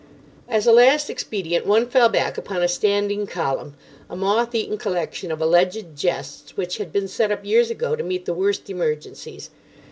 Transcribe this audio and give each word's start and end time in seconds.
As 0.49 0.65
a 0.65 0.71
last 0.71 1.11
expedient 1.11 1.67
one 1.67 1.87
fell 1.87 2.09
back 2.09 2.35
upon 2.35 2.63
a 2.63 2.67
standing 2.67 3.27
column, 3.27 3.75
a 4.09 4.15
moth 4.15 4.55
eaten 4.55 4.75
collection 4.79 5.31
of 5.31 5.39
alleged 5.39 5.95
jests 5.95 6.57
which 6.57 6.77
had 6.77 6.91
been 6.91 7.07
set 7.07 7.31
up 7.31 7.45
years 7.45 7.69
ago 7.69 7.95
to 7.95 8.01
meet 8.03 8.25
the 8.25 8.33
worst 8.33 8.67
emergencies. 8.67 9.51